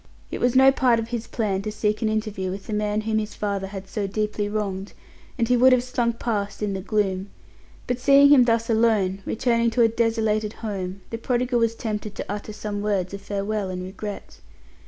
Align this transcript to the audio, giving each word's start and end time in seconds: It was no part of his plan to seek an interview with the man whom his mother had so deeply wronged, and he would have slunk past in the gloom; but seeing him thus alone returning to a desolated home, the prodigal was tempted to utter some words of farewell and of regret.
It 0.31 0.39
was 0.41 0.55
no 0.55 0.71
part 0.71 0.97
of 0.97 1.09
his 1.09 1.27
plan 1.27 1.61
to 1.61 1.71
seek 1.71 2.01
an 2.01 2.09
interview 2.09 2.49
with 2.49 2.65
the 2.65 2.73
man 2.73 3.01
whom 3.01 3.19
his 3.19 3.39
mother 3.39 3.67
had 3.67 3.87
so 3.87 4.07
deeply 4.07 4.49
wronged, 4.49 4.93
and 5.37 5.47
he 5.47 5.55
would 5.55 5.71
have 5.73 5.83
slunk 5.83 6.17
past 6.17 6.63
in 6.63 6.73
the 6.73 6.81
gloom; 6.81 7.29
but 7.85 7.99
seeing 7.99 8.29
him 8.29 8.45
thus 8.45 8.67
alone 8.67 9.21
returning 9.27 9.69
to 9.69 9.83
a 9.83 9.87
desolated 9.87 10.53
home, 10.65 11.01
the 11.11 11.19
prodigal 11.19 11.59
was 11.59 11.75
tempted 11.75 12.15
to 12.15 12.25
utter 12.27 12.51
some 12.51 12.81
words 12.81 13.13
of 13.13 13.21
farewell 13.21 13.69
and 13.69 13.83
of 13.83 13.89
regret. 13.89 14.39